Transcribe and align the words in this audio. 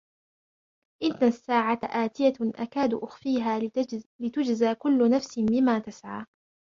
إن 1.03 1.27
الساعة 1.27 1.79
آتية 1.83 2.33
أكاد 2.55 2.93
أخفيها 2.93 3.59
لتجزى 4.19 4.75
كل 4.75 5.09
نفس 5.09 5.39
بما 5.39 5.79
تسعى 5.79 6.25